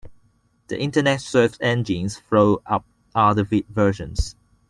[0.69, 4.35] The internet search engines throw up other versions.